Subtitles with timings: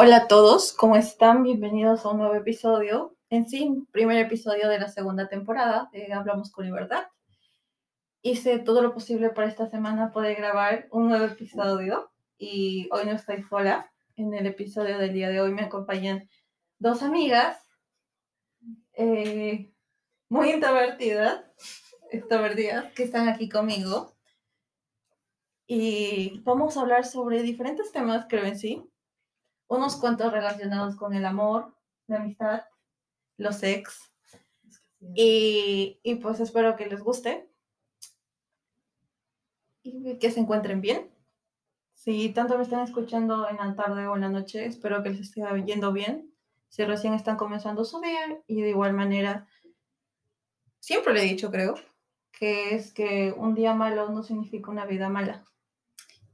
[0.00, 1.42] Hola a todos, ¿cómo están?
[1.42, 3.16] Bienvenidos a un nuevo episodio.
[3.30, 7.08] En sí, primer episodio de la segunda temporada de Hablamos con Libertad.
[8.22, 13.10] Hice todo lo posible para esta semana poder grabar un nuevo episodio y hoy no
[13.10, 13.90] estoy sola.
[14.14, 16.28] En el episodio del día de hoy me acompañan
[16.78, 17.58] dos amigas
[18.92, 19.74] eh,
[20.28, 21.42] muy introvertidas,
[22.12, 24.14] extrovertidas, que están aquí conmigo.
[25.66, 28.88] Y vamos a hablar sobre diferentes temas, creo en sí.
[29.68, 31.74] Unos cuantos relacionados con el amor,
[32.06, 32.62] la amistad,
[33.36, 34.10] los ex.
[35.14, 37.48] Y, y pues espero que les guste
[39.82, 41.10] y que se encuentren bien.
[41.94, 45.20] Si tanto me están escuchando en la tarde o en la noche, espero que les
[45.20, 46.32] esté yendo bien.
[46.68, 49.48] Si recién están comenzando su día y de igual manera,
[50.80, 51.74] siempre le he dicho, creo,
[52.30, 55.44] que es que un día malo no significa una vida mala.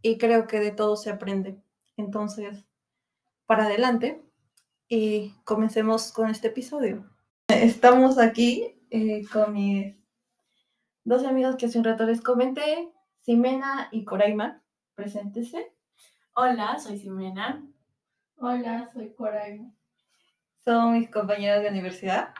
[0.02, 1.56] Y creo que de todo se aprende.
[1.96, 2.64] Entonces,
[3.46, 4.22] para adelante
[4.88, 7.10] y comencemos con este episodio.
[7.48, 9.94] Estamos aquí eh, con mis
[11.04, 12.90] dos amigos que hace un rato les comenté,
[13.24, 14.62] Ximena y Coraima.
[14.94, 15.72] Preséntese.
[16.34, 17.66] Hola, soy Ximena.
[18.36, 19.72] Hola, soy Coraima.
[20.64, 22.34] Son mis compañeras de universidad.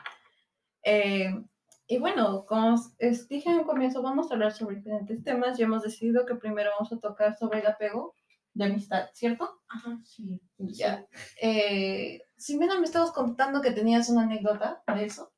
[0.83, 1.31] Eh,
[1.87, 5.63] y bueno, como os dije en un comienzo, vamos a hablar sobre diferentes temas y
[5.63, 8.15] hemos decidido que primero vamos a tocar sobre el apego
[8.53, 9.54] de amistad, ¿cierto?
[9.75, 10.39] Ajá, sí.
[10.57, 11.05] Ya.
[11.41, 15.31] Eh, Ximena, me estabas contando que tenías una anécdota de eso.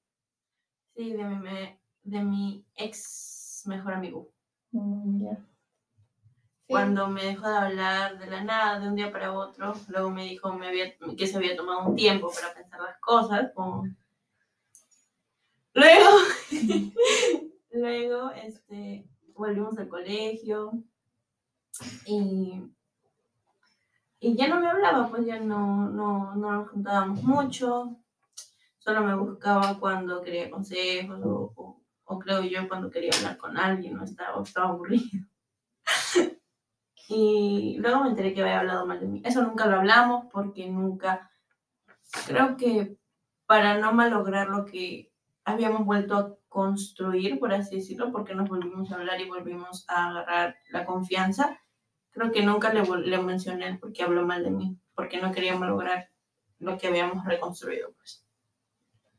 [0.95, 4.31] Sí, de mi, me- de mi ex mejor amigo.
[4.71, 5.35] Mm, ya.
[5.35, 6.73] Sí.
[6.73, 10.23] Cuando me dejó de hablar de la nada, de un día para otro, luego me
[10.25, 13.51] dijo me había- que se había tomado un tiempo para pensar las cosas.
[13.53, 13.87] como-
[15.73, 16.09] Luego,
[17.71, 20.83] luego este, volvimos al colegio
[22.05, 22.63] y,
[24.19, 27.97] y ya no me hablaba, pues ya no, no, no nos juntábamos mucho.
[28.79, 33.57] Solo me buscaba cuando quería consejos o, o- o creo yo cuando quería hablar con
[33.57, 35.05] alguien o estaba, estaba aburrido.
[37.09, 39.21] Y luego me enteré que había hablado mal de mí.
[39.25, 41.31] Eso nunca lo hablamos porque nunca,
[42.25, 42.97] creo que
[43.45, 45.11] para no malograr lo que
[45.45, 50.09] habíamos vuelto a construir, por así decirlo, porque nos volvimos a hablar y volvimos a
[50.09, 51.57] agarrar la confianza,
[52.17, 56.09] creo que nunca le, le mencioné porque habló mal de mí, porque no quería malograr
[56.59, 58.25] lo que habíamos reconstruido, pues.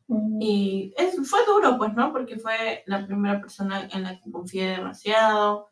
[0.09, 2.13] Mm, Y es, fue duro, pues, ¿no?
[2.13, 5.71] Porque fue la primera persona en la que confié demasiado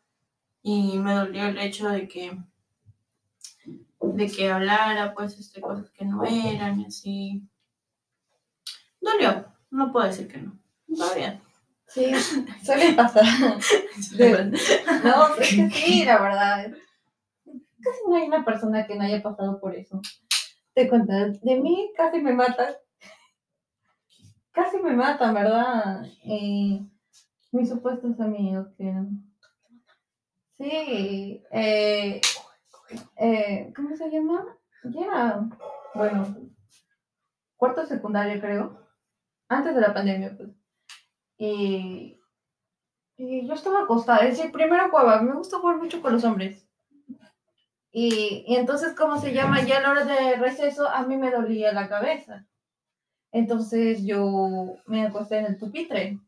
[0.63, 2.37] y me dolió el hecho de que,
[3.99, 7.43] de que hablara, pues, este, cosas que no eran y así.
[9.01, 10.57] Dolió, no puedo decir que no.
[10.89, 11.41] Está bien.
[11.87, 12.11] Sí,
[12.65, 13.23] suele pasar.
[14.11, 14.51] De-
[15.03, 16.73] No, es que sí, la verdad.
[17.81, 20.01] Casi no hay una persona que no haya pasado por eso.
[20.73, 22.75] Te cuento, de mí casi me matan.
[24.51, 26.05] Casi me matan, ¿verdad?
[26.23, 26.87] Y
[27.51, 28.93] mis supuestos amigos que...
[30.57, 32.19] Sí, eh,
[33.17, 34.57] eh, ¿cómo se llama?
[34.83, 35.47] Ya,
[35.93, 36.35] bueno,
[37.55, 38.87] cuarto secundario creo,
[39.47, 40.49] antes de la pandemia, pues.
[41.37, 42.19] Y,
[43.17, 46.66] y yo estaba acostada, es decir, primero jugaba, me gusta jugar mucho con los hombres.
[47.99, 49.63] Y, y entonces, ¿cómo se llama?
[49.63, 52.45] Ya a la hora de receso, a mí me dolía la cabeza.
[53.31, 56.19] Entonces yo me acosté en el pupitre.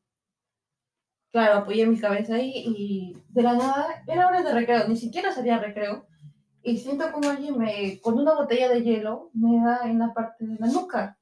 [1.32, 5.32] Claro, apoyé mi cabeza ahí y de la nada, era hora de recreo, ni siquiera
[5.32, 6.08] sería recreo.
[6.64, 10.48] Y siento como alguien me, con una botella de hielo, me da en la parte
[10.48, 11.20] de la nuca.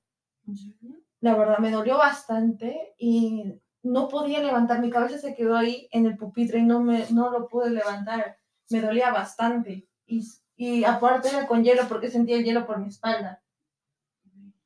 [1.19, 4.79] La verdad, me dolió bastante y no podía levantar.
[4.79, 8.38] Mi cabeza se quedó ahí en el pupitre y no, me, no lo pude levantar.
[8.69, 9.90] Me dolía bastante.
[10.07, 10.25] Y,
[10.56, 13.44] y aparte era con hielo porque sentía el hielo por mi espalda.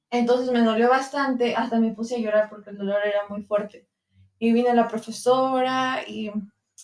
[0.09, 3.87] Entonces me dolió bastante, hasta me puse a llorar porque el dolor era muy fuerte.
[4.39, 6.31] Y vino la profesora y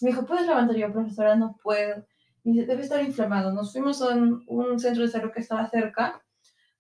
[0.01, 0.75] me dijo, ¿puedes levantar?
[0.75, 2.05] Yo, profesora, no puedo.
[2.43, 3.52] Y dice, debe estar inflamado.
[3.52, 6.23] Nos fuimos a un, un centro de salud que estaba cerca,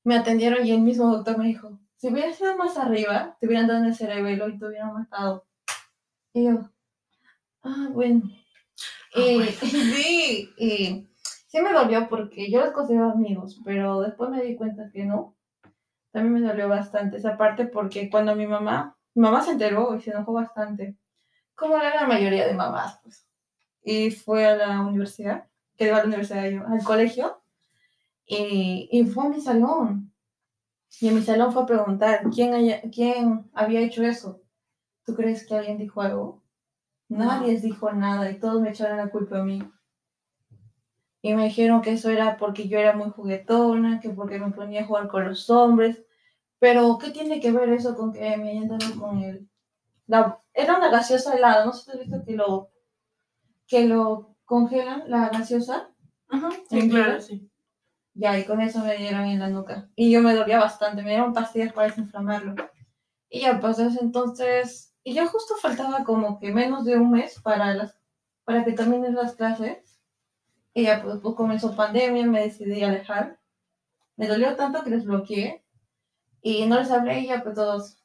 [0.03, 3.67] me atendieron y el mismo doctor me dijo, si hubiera sido más arriba, te hubieran
[3.67, 5.45] dado en el cerebelo y te hubieran matado.
[6.31, 6.69] Y yo,
[7.63, 8.21] ah, bueno.
[9.15, 9.51] Ah, Y, bueno.
[9.61, 11.06] sí, y
[11.57, 15.35] sí me dolió porque yo los considero amigos, pero después me di cuenta que no.
[16.11, 20.01] También me dolió bastante esa parte porque cuando mi mamá, mi mamá se enteró y
[20.01, 20.95] se enojó bastante,
[21.55, 23.27] como la mayoría de mamás, pues.
[23.83, 27.41] Y fue a la universidad, que iba a la universidad yo, al colegio,
[28.25, 30.13] y, y fue a mi salón.
[30.99, 34.41] Y en mi salón fue a preguntar quién había hecho eso.
[35.05, 36.43] ¿Tú crees que alguien dijo algo?
[37.09, 39.61] Nadie dijo nada y todos me echaron la culpa a mí.
[41.27, 44.83] Y me dijeron que eso era porque yo era muy juguetona, que porque me ponía
[44.83, 46.05] a jugar con los hombres.
[46.57, 49.49] Pero, ¿qué tiene que ver eso con que me hayan con él?
[50.05, 52.71] La, era una gaseosa helada, no sé si has visto que lo,
[53.67, 55.89] que lo congelan, la gaseosa.
[56.29, 57.51] Ajá, sí, ¿En claro, sí.
[58.13, 59.89] Ya, y con eso me dieron en la nuca.
[59.97, 62.55] Y yo me dolía bastante, me dieron pastillas para desinflamarlo.
[63.29, 67.41] Y ya, pues desde entonces, y ya justo faltaba como que menos de un mes
[67.41, 67.99] para las,
[68.45, 69.96] para que terminen las clases.
[70.77, 73.39] Y ya, pues, pues comenzó pandemia, me decidí alejar.
[74.15, 75.65] Me dolió tanto que les bloqueé.
[76.39, 77.97] Y no les hablé y ya, pues todos.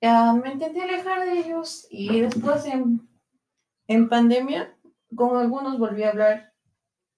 [0.00, 1.86] Ya me intenté alejar de ellos.
[1.90, 3.06] Y después en,
[3.86, 4.74] en pandemia,
[5.14, 6.54] con algunos volví a hablar.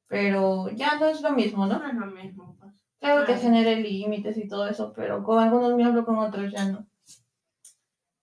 [0.09, 1.79] Pero ya no es lo mismo, ¿no?
[1.79, 2.57] No es lo mismo.
[2.59, 2.73] pues.
[2.99, 6.65] Claro que genere límites y todo eso, pero con algunos me hablo, con otros ya
[6.65, 6.89] no.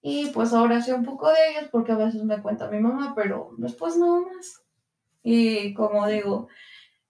[0.02, 3.14] Y pues ahora sé un poco de ellos porque a veces me cuenta mi mamá,
[3.16, 4.63] pero después nada más.
[5.24, 6.48] Y como digo,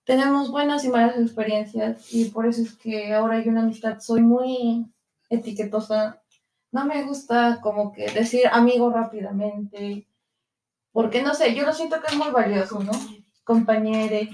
[0.06, 4.21] tenemos buenas y malas experiencias y por eso es que ahora hay una amistad, soy
[4.21, 4.86] muy
[5.30, 6.21] etiquetosa.
[6.71, 10.07] No me gusta como que decir amigo rápidamente,
[10.92, 12.92] porque no sé, yo lo siento que es muy valioso, ¿no?
[13.44, 14.30] compañere,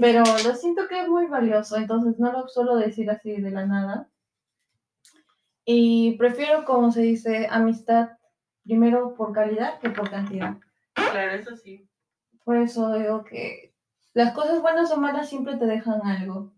[0.00, 3.66] pero lo siento que es muy valioso, entonces no lo suelo decir así de la
[3.66, 4.08] nada.
[5.64, 8.10] Y prefiero, como se dice, amistad
[8.64, 10.56] primero por calidad que por cantidad.
[10.94, 11.88] Claro, eso sí.
[12.44, 13.74] Por eso digo que
[14.12, 16.52] las cosas buenas o malas siempre te dejan algo.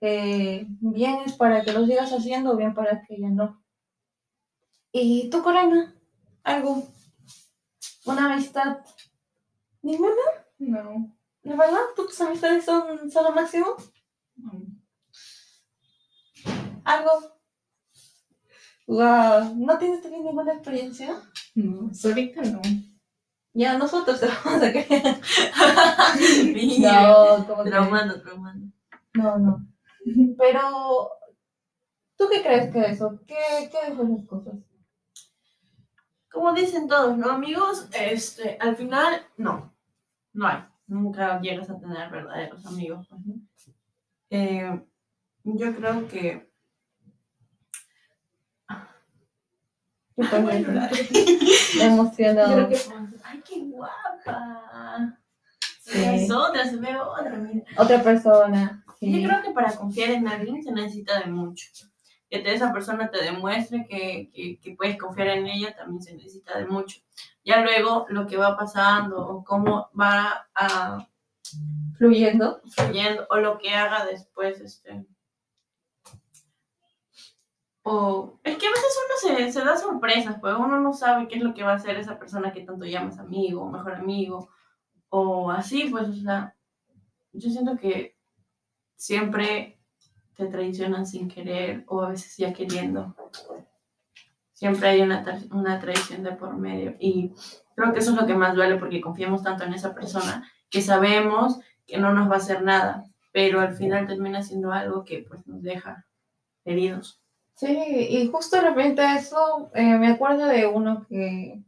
[0.00, 3.62] Bien es para que lo sigas haciendo o bien para que ya no.
[4.92, 5.94] ¿Y tú, Corina?
[6.42, 6.86] ¿Algo?
[8.04, 8.78] ¿Una amistad?
[9.80, 10.22] ¿Ninguna?
[10.58, 11.16] No.
[11.42, 11.80] ¿De verdad?
[11.96, 13.76] ¿Tus amistades son, son lo máximo?
[14.36, 14.52] no.
[16.84, 17.10] ¿Algo?
[18.86, 21.22] Wow, ¿no tienes también ninguna experiencia?
[21.54, 22.60] No, ahorita no.
[23.54, 25.20] Ya nosotros te vamos a creer.
[26.80, 28.66] No, como Traumando, traumando.
[29.14, 29.66] No, no.
[30.38, 31.10] Pero,
[32.16, 33.20] ¿tú qué crees que eso?
[33.26, 34.54] ¿Qué, qué de esas cosas?
[36.30, 37.88] Como dicen todos, ¿no, amigos?
[37.92, 39.74] Este, al final, no.
[40.32, 40.64] No hay.
[40.86, 43.08] Nunca llegas a tener verdaderos amigos.
[44.30, 44.82] Eh,
[45.44, 46.50] yo creo que.
[48.68, 48.78] Yo Voy a también.
[48.78, 48.90] llorar.
[50.16, 50.26] Me
[53.24, 55.18] ¡Ay, qué guapa!
[55.80, 56.04] Sí.
[56.04, 57.64] Es otra, se ve otra, mira.
[57.76, 58.84] Otra persona.
[58.98, 59.20] Sí.
[59.22, 61.66] Yo creo que para confiar en alguien se necesita de mucho.
[62.30, 66.14] Que te- esa persona te demuestre que, que, que puedes confiar en ella también se
[66.14, 67.00] necesita de mucho.
[67.44, 71.06] Ya luego lo que va pasando o cómo va a
[71.98, 72.62] Fluyendo.
[72.74, 75.04] fluyendo o lo que haga después, este.
[77.84, 81.36] O es que a veces uno se, se da sorpresas, pues uno no sabe qué
[81.36, 84.50] es lo que va a hacer esa persona que tanto llamas amigo, mejor amigo,
[85.08, 86.54] o así, pues, o sea,
[87.32, 88.16] yo siento que
[88.94, 89.80] siempre
[90.36, 93.14] te traicionan sin querer o a veces ya queriendo.
[94.52, 97.32] Siempre hay una, tra- una traición de por medio y
[97.74, 100.82] creo que eso es lo que más duele porque confiamos tanto en esa persona que
[100.82, 105.26] sabemos que no nos va a hacer nada, pero al final termina siendo algo que
[105.28, 106.06] pues nos deja
[106.64, 107.21] heridos.
[107.62, 111.62] Sí, y justo de repente eso, eh, me acuerdo de uno que,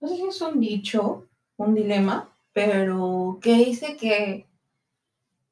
[0.00, 1.28] no sé si es un dicho,
[1.58, 4.48] un dilema, pero que dice que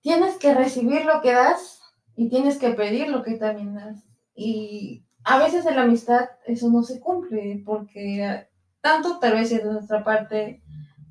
[0.00, 1.82] tienes que recibir lo que das
[2.16, 4.02] y tienes que pedir lo que también das.
[4.34, 8.48] Y a veces en la amistad eso no se cumple, porque
[8.80, 10.62] tanto tal vez de nuestra parte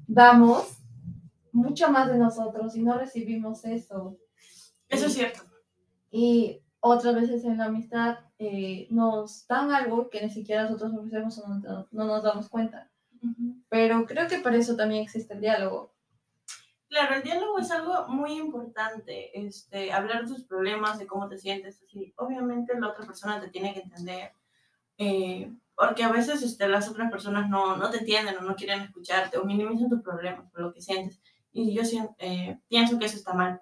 [0.08, 0.80] damos
[1.52, 4.18] mucho más de nosotros y no recibimos eso.
[4.90, 5.42] Eso es cierto.
[6.10, 11.38] Y otras veces en la amistad eh, nos dan algo que ni siquiera nosotros ofrecemos
[11.40, 12.90] o no, no nos damos cuenta.
[13.70, 15.94] Pero creo que para eso también existe el diálogo.
[16.90, 21.38] Claro, el diálogo es algo muy importante, este, hablar de tus problemas, de cómo te
[21.38, 22.14] sientes, así.
[22.18, 24.34] Obviamente la otra persona te tiene que entender,
[24.98, 28.82] eh, porque a veces este, las otras personas no, no te entienden o no quieren
[28.82, 31.22] escucharte o minimizan tus problemas por lo que sientes.
[31.54, 31.84] Y yo
[32.18, 33.62] eh, pienso que eso está mal,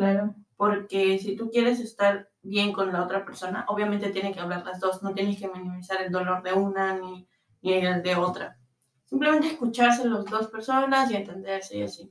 [0.00, 0.34] Claro.
[0.56, 4.80] porque si tú quieres estar bien con la otra persona, obviamente tienen que hablar las
[4.80, 7.28] dos, no tienes que minimizar el dolor de una ni,
[7.60, 8.58] ni el de otra.
[9.04, 12.10] Simplemente escucharse las dos personas y entenderse y así.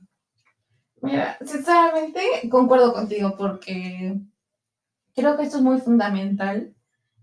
[1.02, 2.20] Mira, sinceramente
[2.50, 4.20] concuerdo contigo porque
[5.14, 6.74] creo que esto es muy fundamental,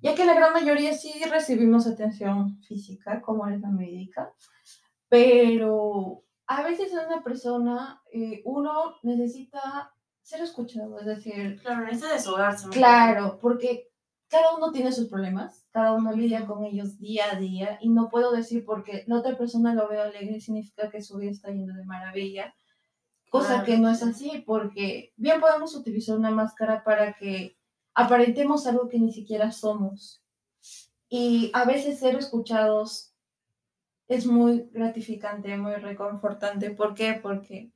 [0.01, 4.33] ya que la gran mayoría sí recibimos atención física, como es la médica,
[5.07, 9.93] pero a veces una persona eh, uno necesita
[10.27, 12.65] ser escuchado, es decir, Claro, necesita desahogarse.
[12.67, 12.73] ¿no?
[12.73, 13.89] Claro, porque
[14.27, 18.09] cada uno tiene sus problemas, cada uno lidia con ellos día a día y no
[18.09, 21.73] puedo decir porque la otra persona lo veo alegre significa que su vida está yendo
[21.73, 22.53] de maravilla.
[23.29, 24.05] Cosa Claro, que no es sí.
[24.09, 27.57] así, porque bien podemos utilizar una máscara para que
[27.93, 30.21] aparentemos algo que ni siquiera somos.
[31.07, 33.13] Y a veces ser escuchados
[34.09, 36.71] es muy gratificante, muy reconfortante.
[36.71, 37.13] ¿Por qué?
[37.21, 37.71] Porque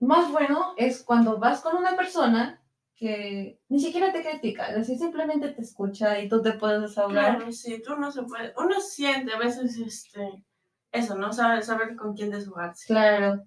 [0.00, 2.60] más bueno es cuando vas con una persona
[2.96, 7.36] que ni siquiera te critica, es decir, simplemente te escucha y tú te puedes desahogar.
[7.36, 10.44] Claro, sí, tú no se puede, uno siente a veces este,
[10.92, 11.32] eso, ¿no?
[11.32, 12.86] Saber, saber con quién deshogarse.
[12.86, 13.42] Claro.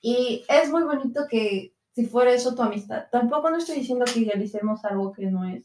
[0.00, 3.06] Y es muy bonito que si fuera eso tu amistad.
[3.10, 5.64] Tampoco no estoy diciendo que idealicemos algo que no es.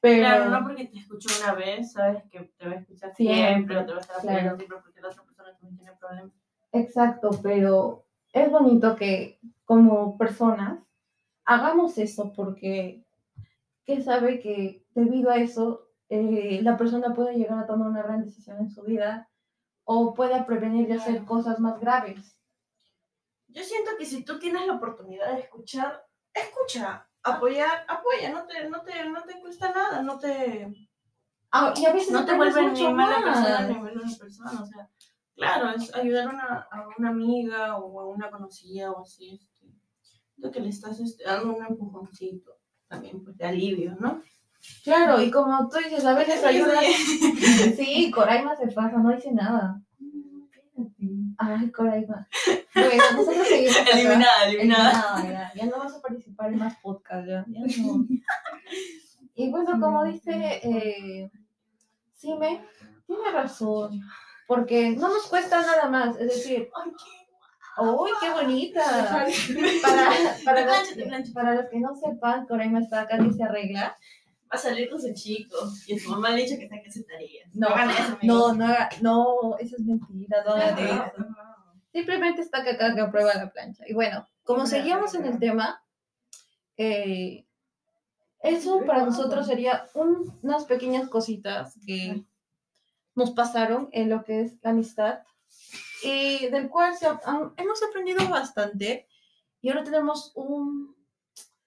[0.00, 3.48] Pero Claro, no porque te escucho una vez, sabes que te va a escuchar Siempre,
[3.48, 4.56] siempre, o te va a estar claro.
[4.56, 6.32] siempre porque la otra persona también tiene problemas.
[6.72, 10.80] Exacto, pero es bonito que como personas
[11.44, 13.04] hagamos eso porque
[13.84, 18.24] que sabe que debido a eso eh, la persona puede llegar a tomar una gran
[18.24, 19.28] decisión en su vida
[19.84, 22.36] o pueda prevenir de hacer cosas más graves.
[23.48, 28.68] Yo siento que si tú tienes la oportunidad de escuchar, escucha, apoyar, apoya, no te,
[28.68, 30.88] no te, no te cuesta nada, no te,
[31.52, 34.88] Ah, y a veces no te vuelve ni mala persona ni mala persona, o sea,
[35.40, 39.66] claro, es ayudar a una, a una amiga o a una conocida o así, este,
[40.36, 42.52] lo que le estás este, dando un empujoncito,
[42.88, 44.22] también pues de alivio, ¿no?
[44.84, 46.80] Claro, y como tú dices, a veces ayuda.
[47.76, 48.10] Sí.
[48.10, 49.80] Coraima se pasa, no dice nada.
[51.38, 52.28] Ay, Coraima.
[52.74, 53.90] Bueno, nosotros seguimos acá.
[53.92, 55.14] Eliminada, eliminada.
[55.20, 55.66] Eliminada, ya.
[55.66, 57.44] No vas a participar en más podcasts, ya.
[57.48, 58.06] ya no.
[59.34, 61.30] Y bueno, como dice eh,
[62.12, 62.62] Sime,
[63.06, 64.02] tiene razón.
[64.50, 66.16] Porque no nos cuesta nada más.
[66.16, 66.90] Es decir, Ay,
[67.86, 68.82] ¡Uy, qué bonita!
[69.80, 70.04] Para,
[70.44, 73.96] para, los, para que no sepan, Coraima está acá y se arregla.
[74.52, 77.06] Va a salir con su chico y su mamá le ha dicho que saque sus
[77.06, 77.48] tareas.
[77.54, 81.26] No, eso, no, no, haga- no, eso es mentira, no hagan No, eso.
[81.92, 83.84] Simplemente está acá, que aprueba la plancha.
[83.86, 85.80] Y bueno, como seguíamos en el tema,
[86.76, 87.46] eh,
[88.42, 92.24] eso para nosotros sería un- unas pequeñas cositas que
[93.20, 95.20] nos pasaron en lo que es la amistad.
[96.02, 99.06] Y del cual se han- hemos aprendido bastante
[99.60, 100.96] y ahora tenemos un,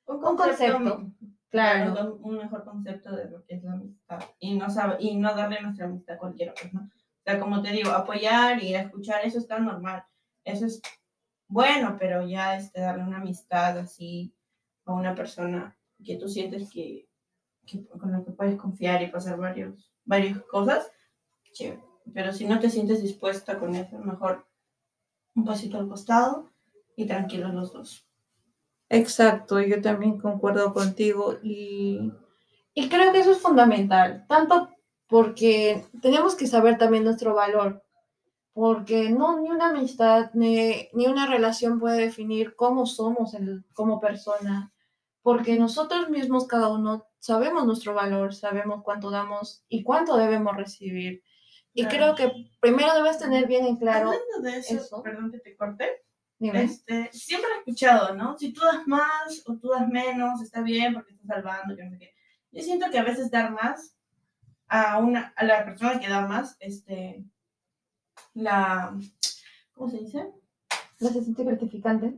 [0.05, 1.11] Un un concepto,
[1.49, 5.15] claro, claro, un mejor concepto de lo que es la amistad y no sabe y
[5.15, 6.81] no darle nuestra amistad a cualquiera pues, ¿no?
[6.81, 10.03] o sea como te digo apoyar y escuchar eso está normal.
[10.43, 10.81] Eso es
[11.47, 14.35] bueno pero ya este darle una amistad así
[14.85, 17.07] a una persona que tú sientes que,
[17.65, 20.91] que con la que puedes confiar y pasar varios varias cosas
[21.53, 21.83] chévere
[22.13, 24.45] pero si no te sientes dispuesta con eso mejor
[25.35, 26.51] un pasito al costado
[26.95, 28.07] y tranquilos los dos
[28.89, 32.11] Exacto, yo también concuerdo contigo y,
[32.73, 34.69] y creo que eso es fundamental, tanto
[35.07, 37.83] porque tenemos que saber también nuestro valor,
[38.53, 43.99] porque no ni una amistad ni, ni una relación puede definir cómo somos el- como
[43.99, 44.73] persona,
[45.23, 51.23] porque nosotros mismos cada uno sabemos nuestro valor, sabemos cuánto damos y cuánto debemos recibir.
[51.73, 52.15] Y Claro.
[52.15, 55.01] creo que primero debes tener bien en claro, Hablando de eso, eso.
[55.03, 56.03] perdón que te corte,
[56.37, 58.37] dime, este, siempre he escuchado, ¿no?
[58.37, 61.91] Si tú das más o tú das menos, está bien porque estás salvando, que no
[61.91, 62.13] sé qué.
[62.51, 63.95] Yo siento que a veces dar más
[64.67, 67.23] a una, a la persona que da más, este,
[68.33, 68.95] la,
[69.73, 70.31] ¿cómo se dice?
[70.99, 72.13] ¿no se siente gratificante?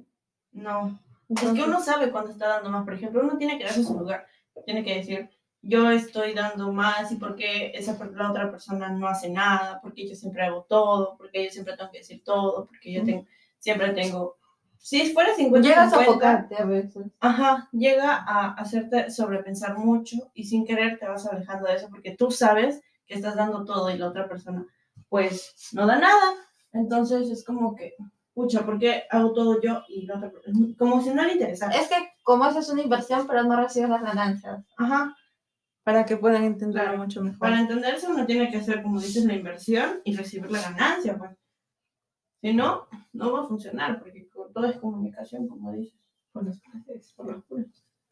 [0.51, 2.85] No, es que uno sabe cuando está dando más.
[2.85, 4.27] Por ejemplo, uno tiene que darse su lugar.
[4.65, 5.29] Tiene que decir,
[5.67, 10.07] yo estoy dando más y por qué esa, la otra persona no hace nada, porque
[10.07, 13.25] yo siempre hago todo, porque yo siempre tengo que decir todo, porque yo tengo,
[13.59, 14.37] siempre tengo...
[14.77, 17.07] Si fuera 50 Llegas a 50, enfocarte a veces.
[17.19, 22.15] Ajá, llega a hacerte sobrepensar mucho y sin querer te vas alejando de eso porque
[22.15, 24.67] tú sabes que estás dando todo y la otra persona
[25.09, 26.35] pues no da nada.
[26.73, 27.95] Entonces es como que,
[28.35, 30.59] pucha, ¿por qué hago todo yo y la otra persona?
[30.77, 31.75] Como si no le interesara.
[31.75, 34.63] Es que como haces una inversión, pero no recibes las ganancias.
[34.77, 35.15] Ajá,
[35.85, 36.97] Para que puedan entenderlo Claro.
[37.03, 37.39] mucho mejor.
[37.39, 41.31] para entenderse uno tiene que hacer, como dices, la inversión y recibir la ganancia, pues.
[42.41, 45.97] Si no, no va a funcionar porque todo es comunicación, como dices,
[46.33, 47.67] por las partes, por las puras.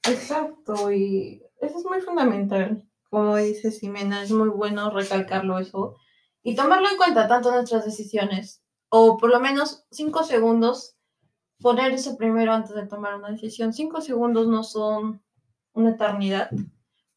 [0.08, 2.84] Exacto, y eso es muy fundamental.
[3.10, 5.98] Como dice Ximena, es muy bueno recalcarlo eso
[6.44, 10.96] y tomarlo en cuenta tanto en nuestras decisiones, o por lo menos cinco segundos,
[11.60, 13.74] poner eso primero antes de tomar una decisión.
[13.74, 15.24] Cinco segundos no son
[15.74, 16.50] una eternidad,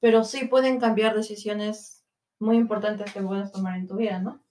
[0.01, 2.05] pero sí pueden cambiar decisiones
[2.39, 4.43] muy importantes que puedas tomar en tu vida, ¿no?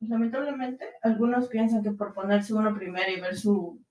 [0.00, 3.82] Lamentablemente, algunos piensan que por ponerse uno primero y ver su,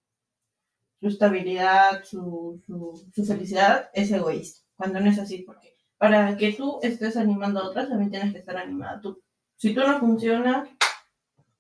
[1.00, 4.62] su estabilidad, su, su, su felicidad, es egoísta.
[4.77, 8.39] Cuando no es así, porque para que tú estés animando a otras, también tienes que
[8.39, 9.22] estar animada tú.
[9.58, 10.70] Si tú no funcionas,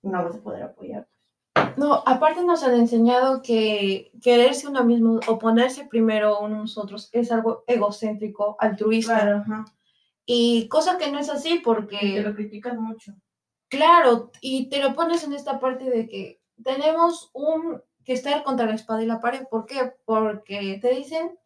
[0.03, 1.07] no vas a poder apoyar.
[1.77, 7.31] No, aparte nos han enseñado que quererse uno mismo o ponerse primero unos otros es
[7.31, 9.21] algo egocéntrico, altruista.
[9.21, 9.65] Claro, ajá.
[10.25, 13.13] Y cosa que no es así Y te porque, lo criticas mucho.
[13.69, 18.65] claro, y te lo pones en esta parte de que tenemos un que estar contra
[18.65, 19.45] la espada y la pared.
[19.49, 19.93] ¿Por qué?
[20.05, 21.37] Porque te dicen,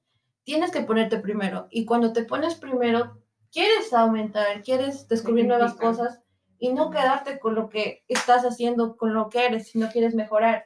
[0.44, 1.68] tienes que ponerte primero.
[1.72, 3.18] Y cuando te pones primero,
[3.52, 5.96] quieres aumentar, quieres descubrir nuevas critican.
[5.96, 6.22] cosas
[6.62, 10.64] y no quedarte con lo que estás haciendo, con lo que eres, sino quieres mejorar.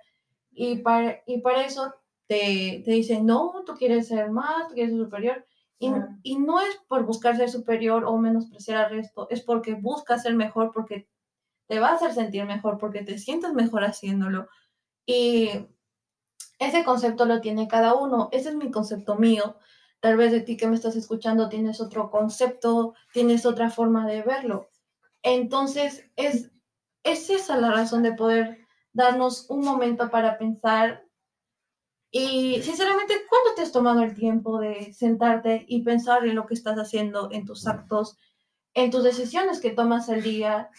[0.52, 1.94] Y para, y para eso
[2.28, 5.46] te, te dicen, no, tú quieres ser más, tú quieres ser superior.
[5.80, 5.90] Y,
[6.22, 10.36] y no es por buscar ser superior o menospreciar al resto, es porque buscas ser
[10.36, 11.08] mejor, porque
[11.68, 14.50] te va a hacer sentir mejor, porque te sientes mejor haciéndolo.
[15.06, 15.50] Y
[16.60, 18.28] ese concepto lo tiene cada uno.
[18.34, 19.56] Ese es mi concepto mío.
[20.02, 24.24] Tal vez de ti que me estás escuchando tienes otro concepto, tienes otra forma de
[24.24, 24.68] verlo.
[25.26, 26.52] Entonces, es,
[27.04, 28.60] es esa la razón de poder
[28.94, 31.04] darnos un momento para pensar.
[32.12, 36.54] Y sinceramente, ¿cuándo te has tomado el tiempo de sentarte y pensar en lo que
[36.54, 38.20] estás haciendo, en tus actos,
[38.76, 40.70] en tus decisiones que tomas al día?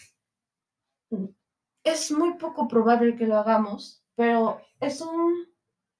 [1.83, 5.45] Es muy poco probable que lo hagamos, pero es un,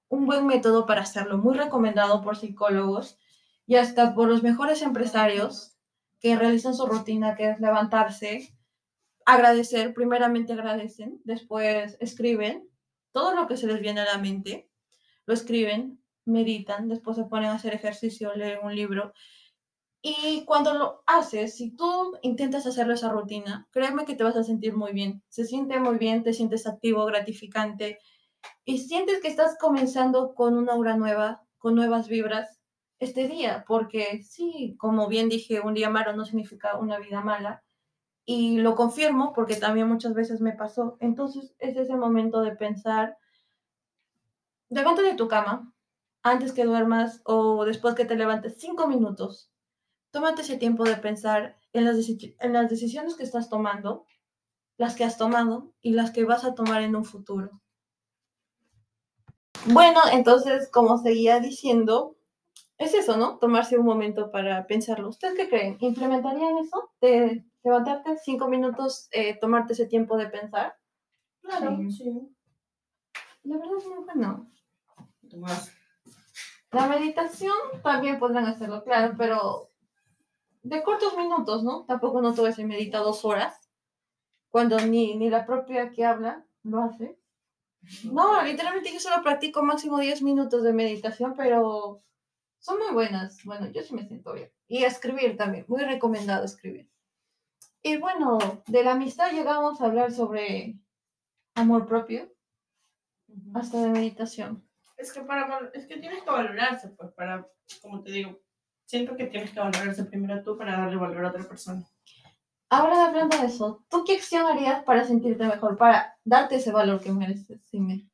[0.07, 3.19] un buen método para hacerlo, muy recomendado por psicólogos
[3.65, 5.76] y hasta por los mejores empresarios
[6.19, 8.55] que realizan su rutina, que es levantarse,
[9.25, 12.69] agradecer, primeramente agradecen, después escriben
[13.11, 14.69] todo lo que se les viene a la mente,
[15.25, 19.13] lo escriben, meditan, después se ponen a hacer ejercicio, leen un libro.
[20.01, 24.43] Y cuando lo haces, si tú intentas hacerlo esa rutina, créeme que te vas a
[24.43, 25.23] sentir muy bien.
[25.27, 27.99] Se siente muy bien, te sientes activo, gratificante
[28.63, 32.56] y sientes que estás comenzando con una aura nueva, con nuevas vibras
[32.99, 37.63] este día, porque sí, como bien dije, un día malo no significa una vida mala,
[38.29, 40.97] y lo confirmo porque también muchas veces me pasó.
[40.99, 43.17] Entonces es ese momento de pensar,
[44.67, 45.73] levántate de tu cama
[46.23, 49.49] antes que duermas o después que te levantes, cinco minutos.
[50.11, 54.05] Tómate ese tiempo de pensar en las, en las decisiones que estás tomando,
[54.75, 57.61] las que has tomado y las que vas a tomar en un futuro.
[59.67, 62.16] Bueno, entonces, como seguía diciendo,
[62.77, 63.37] es eso, ¿no?
[63.39, 65.09] Tomarse un momento para pensarlo.
[65.09, 65.77] ¿Ustedes qué creen?
[65.79, 66.91] ¿Implementarían eso?
[67.01, 70.75] De levantarte cinco minutos, eh, tomarte ese tiempo de pensar.
[71.41, 71.91] Claro, Sí.
[71.91, 72.35] sí.
[73.43, 74.49] La verdad es muy bueno.
[75.37, 75.71] Más.
[76.71, 79.71] La meditación también podrán hacerlo, claro, pero
[80.63, 81.85] de cortos minutos, ¿no?
[81.85, 83.69] Tampoco no todo se medita dos horas,
[84.49, 87.17] cuando ni, ni la propia que habla lo hace.
[88.03, 92.01] No, literalmente yo solo practico máximo 10 minutos de meditación, pero
[92.59, 93.43] son muy buenas.
[93.45, 94.51] Bueno, yo sí me siento bien.
[94.67, 96.89] Y escribir también, muy recomendado escribir.
[97.83, 100.79] Y bueno, de la amistad llegamos a hablar sobre
[101.55, 102.31] amor propio,
[103.53, 104.67] hasta de meditación.
[104.97, 107.47] Es que para es que tienes que valorarse, pues para,
[107.81, 108.39] como te digo,
[108.85, 111.87] siento que tienes que valorarse primero tú para darle valor a otra persona.
[112.69, 117.01] Ahora hablando de eso, ¿tú qué acción harías para sentirte mejor, para darte ese valor
[117.01, 117.61] que mereces?
[117.69, 118.09] Simé?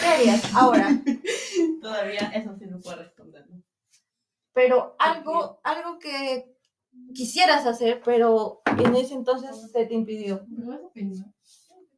[0.00, 0.88] ¿Qué harías ahora?
[1.82, 3.46] Todavía eso sí no puedo responder.
[4.52, 6.56] Pero algo, algo que
[7.14, 10.44] quisieras hacer, pero en ese entonces se te impidió.
[10.48, 10.90] ¿Me vas a?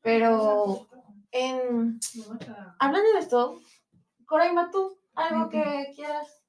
[0.03, 0.89] Pero
[1.31, 3.61] en, ¿Me vas a- hablando de esto,
[4.27, 6.43] Coraima, tú, algo que quieras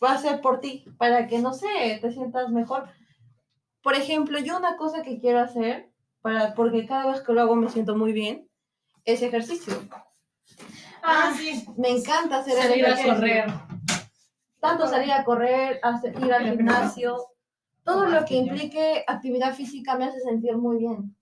[0.00, 2.88] hacer por ti, para que, no sé, te sientas mejor.
[3.82, 5.90] Por ejemplo, yo una cosa que quiero hacer,
[6.22, 8.49] para, porque cada vez que lo hago me siento muy bien,
[9.04, 9.74] es ejercicio.
[11.02, 11.66] Ah, sí.
[11.76, 13.14] Me encanta hacer el Salir a ejercicio.
[13.14, 13.46] correr.
[14.60, 17.16] Tanto salir a correr, hacer- ir al gimnasio,
[17.82, 21.16] todo Ah, lo que implique actividad física me hace sentir muy bien.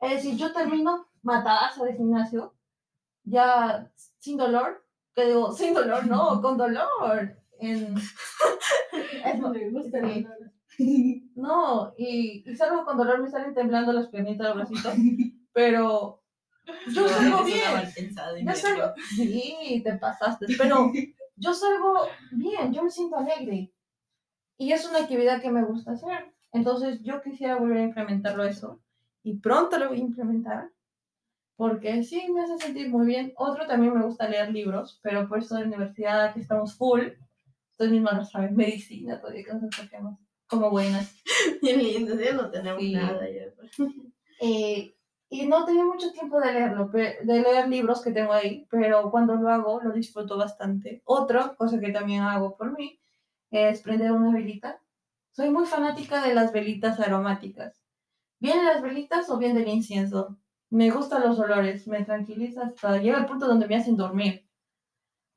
[0.00, 2.54] Es decir, yo termino matadazo de gimnasio,
[3.24, 7.36] ya sin dolor, que digo, sin dolor, no, con dolor.
[7.60, 7.94] En,
[9.52, 9.98] Me gusta
[11.34, 14.94] no, y, y salgo con dolor, me salen temblando las piernitas, los bracitos,
[15.52, 16.17] pero
[16.94, 17.64] yo salgo bien.
[18.44, 20.90] Yo salgo, sí, te pasaste, pero
[21.36, 23.72] yo salgo bien, yo me siento alegre.
[24.56, 26.32] Y es una actividad que me gusta hacer.
[26.52, 28.80] Entonces yo quisiera volver a implementarlo eso.
[29.22, 30.70] Y pronto lo voy a implementar.
[31.56, 33.32] Porque sí, me hace sentir muy bien.
[33.36, 37.02] Otro también me gusta leer libros, pero por eso de la universidad que estamos full,
[37.72, 39.62] ustedes mismas lo saben, medicina, todavía que nos
[40.48, 41.14] como buenas.
[41.62, 42.92] Bien lindo, ya no tenemos Sí.
[42.94, 43.52] nada ya.
[43.54, 43.70] pues.
[44.40, 44.96] Eh,
[45.30, 49.34] y no tenía mucho tiempo de leerlo, de leer libros que tengo ahí, pero cuando
[49.34, 51.02] lo hago lo disfruto bastante.
[51.04, 52.98] Otra cosa que también hago por mí
[53.50, 54.80] es prender una velita.
[55.32, 57.82] Soy muy fanática de las velitas aromáticas.
[58.40, 60.38] ¿Vienen las velitas o viene el incienso?
[60.70, 64.48] Me gustan los olores, me tranquiliza hasta llega al punto donde me hacen dormir.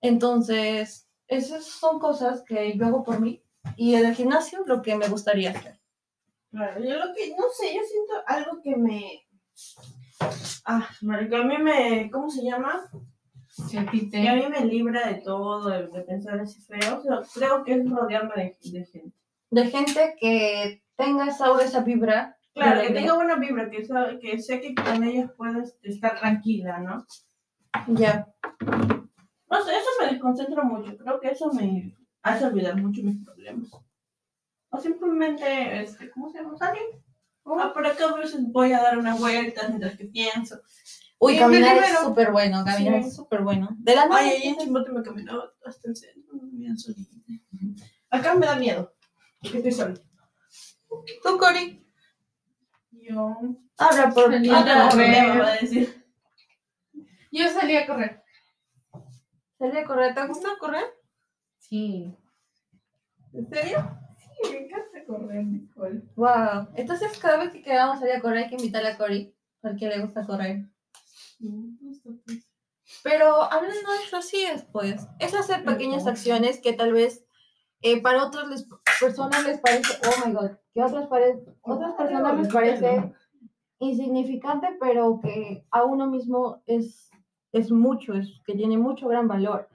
[0.01, 3.43] Entonces, esas son cosas que yo hago por mí
[3.75, 5.80] y en el gimnasio lo que me gustaría hacer.
[6.51, 9.25] Claro, yo lo que, no sé, yo siento algo que me...
[10.65, 12.89] Ah, marica, a mí me, ¿cómo se llama?
[13.47, 14.10] Si a mí
[14.50, 17.00] me libra de todo, de, de pensar así feo.
[17.00, 19.17] O sea, creo que es rodearme de, de gente.
[19.50, 22.38] De gente que tenga esa aura, esa vibra.
[22.54, 26.80] Claro, que tenga buena vibra, que, sabe, que sé que con ellos puedes estar tranquila,
[26.80, 27.06] ¿no?
[27.88, 28.28] Ya.
[28.62, 30.97] No sé, eso me desconcentra mucho.
[30.97, 33.69] Creo que eso me hace olvidar mucho mis problemas.
[34.69, 36.58] O simplemente, este, ¿cómo se llama?
[36.58, 36.84] Salir.
[37.45, 40.62] Ah, por acá a veces voy a dar unas vueltas mientras que pienso.
[41.19, 43.08] Uy, caminar es súper bueno, caminar Sí.
[43.10, 43.69] es súper bueno.
[43.77, 44.08] De la.
[44.12, 47.15] Ay, ahí en Chimbote me caminaba hasta el centro, me da solita.
[48.10, 48.93] Acá me da miedo,
[49.41, 49.93] porque estoy sola.
[51.23, 51.86] Tú, Cori.
[52.91, 53.36] Yo...
[53.77, 55.13] Habla por Salí habla a Otra por- correr.
[55.15, 56.06] problema va a decir.
[57.32, 58.23] Yo salí a correr.
[59.58, 60.13] Salí a correr.
[60.13, 60.86] ¿Te gusta correr?
[61.58, 62.15] Sí.
[63.34, 63.97] ¿En serio?
[64.44, 66.02] Sí, me encanta correr, Nicole.
[66.15, 66.67] Wow.
[66.76, 70.02] Entonces, cada vez que queramos salir a correr, hay que invitarle a Cori, porque le
[70.02, 70.65] gusta correr.
[73.04, 75.08] Pero hablando de eso, así es, pues.
[75.20, 77.26] Es hacer pequeñas acciones que tal vez
[77.82, 78.67] eh, para otras les-
[79.00, 83.13] personas les parece, oh my god, que otras, pare- otras personas les parece
[83.80, 87.10] insignificante, pero que a uno mismo es,
[87.54, 89.67] es mucho, es que tiene mucho gran valor.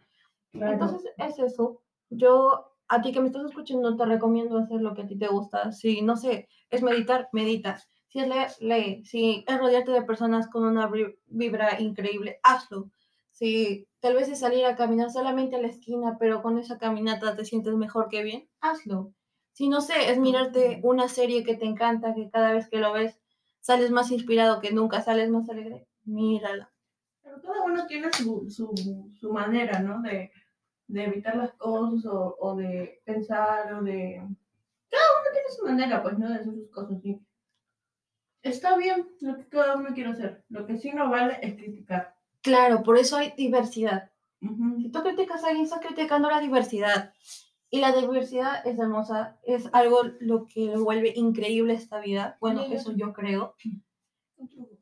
[0.52, 1.82] Entonces es eso.
[2.10, 5.28] Yo, a ti que me estás escuchando, te recomiendo hacer lo que a ti te
[5.28, 5.72] gusta.
[5.72, 7.82] Si, no sé, es meditar, medita.
[8.08, 9.04] Si es leer, lee.
[9.04, 12.90] Si es rodearte de personas con una vib- vibra increíble, hazlo.
[13.32, 17.36] Si tal vez es salir a caminar solamente a la esquina, pero con esa caminata
[17.36, 19.12] te sientes mejor que bien, hazlo.
[19.52, 22.92] Si no sé, es mirarte una serie que te encanta, que cada vez que lo
[22.92, 23.18] ves
[23.60, 26.72] sales más inspirado que nunca, sales más alegre, mírala.
[27.22, 30.00] Pero cada uno tiene su, su, su manera, ¿no?
[30.02, 30.30] De,
[30.88, 34.22] de evitar las cosas o, o de pensar o de...
[34.88, 36.28] Cada uno tiene su manera, pues, ¿no?
[36.28, 37.04] De hacer sus cosas.
[37.04, 37.20] Y
[38.42, 40.44] está bien lo que cada uno quiere hacer.
[40.48, 42.14] Lo que sí no vale es criticar.
[42.42, 44.10] Claro, por eso hay diversidad.
[44.40, 47.12] Si tú criticas a alguien, estás criticando la diversidad.
[47.68, 52.36] Y la diversidad es hermosa, es algo lo que lo vuelve increíble esta vida.
[52.40, 52.74] Bueno, Sí.
[52.74, 53.56] eso yo creo.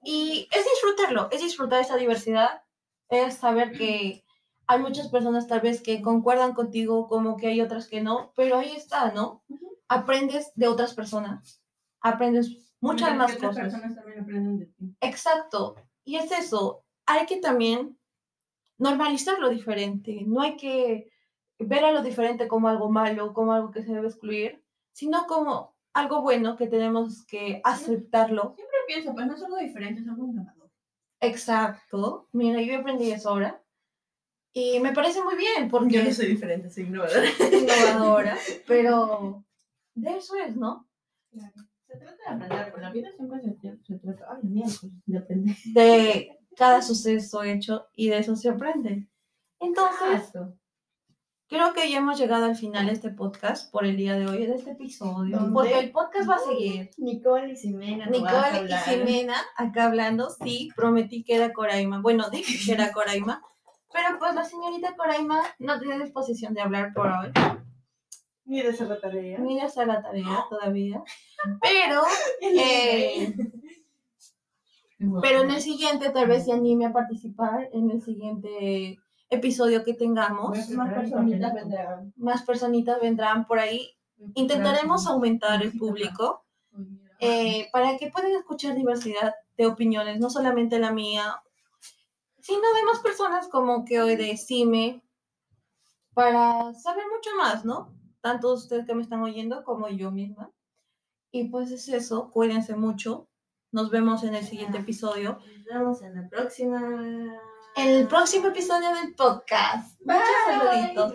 [0.04, 2.62] Y es disfrutarlo, es disfrutar esa diversidad,
[3.08, 4.24] es saber que
[4.66, 8.58] hay muchas personas tal vez que concuerdan contigo, como que hay otras que no, pero
[8.58, 9.42] ahí está, ¿no?
[9.88, 11.62] Aprendes de otras personas,
[12.00, 13.72] aprendes muchas más que otras cosas.
[13.72, 14.96] personas también aprenden de ti.
[15.00, 15.76] Exacto.
[16.04, 16.84] Y es eso.
[17.06, 17.98] Hay que también
[18.78, 20.22] normalizar lo diferente.
[20.26, 21.10] No hay que
[21.58, 25.74] ver a lo diferente como algo malo, como algo que se debe excluir, sino como
[25.92, 28.54] algo bueno que tenemos que aceptarlo.
[28.56, 30.70] Siempre pienso, pues no es algo diferente, es algo innovador.
[31.20, 32.28] Exacto.
[32.32, 33.63] Mira, yo aprendí eso ahora.
[34.56, 37.24] Y me parece muy bien porque es soy diferente, soy innovador.
[37.52, 39.44] innovadora, pero
[39.94, 40.88] de eso es, ¿no?
[41.32, 45.56] Se trata de aprender, pues la vida siempre se, se trata, ay, miércoles, de aprender.
[45.66, 49.08] De cada suceso hecho y de eso se aprende.
[49.58, 50.56] Entonces, Exacto.
[51.46, 54.46] Creo que ya hemos llegado al final de este podcast por el día de hoy,
[54.46, 55.36] de este episodio.
[55.36, 55.52] ¿Dónde?
[55.52, 56.90] Porque el podcast va a seguir.
[56.96, 58.06] Nicole y Ximena.
[58.06, 58.90] no Nicole y.
[58.90, 60.30] Ximena acá hablando.
[60.30, 62.00] Sí, prometí que era Coraima.
[62.00, 63.42] Bueno, dije que era Coraima.
[63.94, 67.30] Pero pues la señorita Coraima no tiene disposición de hablar por hoy.
[68.44, 69.38] Mira esa la tarea.
[69.38, 71.00] Ni ya está la tarea todavía.
[71.62, 72.02] Pero,
[72.42, 73.32] eh,
[75.22, 78.98] pero en el siguiente tal vez se anime a participar en el siguiente
[79.30, 80.68] episodio que tengamos.
[80.70, 82.12] Más personitas vendrán.
[82.16, 83.90] Más personitas vendrán por ahí.
[84.34, 86.44] Intentaremos aumentar el público
[87.20, 91.40] eh, para que puedan escuchar diversidad de opiniones, no solamente la mía,
[92.44, 95.02] sino de más personas como que hoy de CIME,
[96.12, 97.90] para saber mucho más, ¿no?
[98.20, 100.52] Tanto ustedes que me están oyendo como yo misma.
[101.32, 103.30] Y pues es eso, cuídense mucho.
[103.72, 105.38] Nos vemos en el siguiente episodio.
[105.56, 107.32] Nos vemos en la próxima.
[107.76, 109.98] El próximo episodio del podcast.
[110.02, 111.14] Muchos saluditos.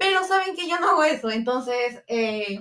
[0.00, 2.60] Pero saben que yo no hago eso, entonces eh,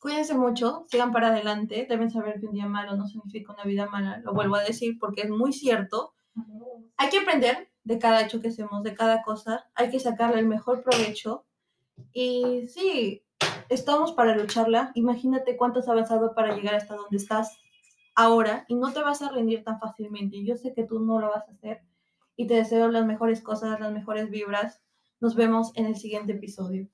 [0.00, 3.86] cuídense mucho, sigan para adelante, deben saber que un día malo no significa una vida
[3.86, 6.12] mala, lo vuelvo a decir porque es muy cierto.
[6.96, 10.46] Hay que aprender de cada hecho que hacemos, de cada cosa, hay que sacarle el
[10.46, 11.46] mejor provecho
[12.12, 13.22] y sí,
[13.68, 14.92] estamos para lucharla.
[14.94, 17.58] Imagínate cuánto has avanzado para llegar hasta donde estás
[18.14, 20.44] ahora y no te vas a rendir tan fácilmente.
[20.44, 21.82] Yo sé que tú no lo vas a hacer
[22.36, 24.80] y te deseo las mejores cosas, las mejores vibras.
[25.20, 26.88] Nos vemos en el siguiente episodio.